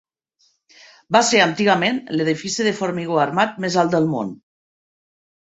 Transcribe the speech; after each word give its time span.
Va 1.15 1.21
ser 1.27 1.41
antigament 1.43 1.99
l'edifici 2.15 2.67
de 2.69 2.73
formigó 2.79 3.21
armat 3.27 3.61
més 3.67 3.79
alt 3.85 3.95
del 3.99 4.11
món. 4.17 4.35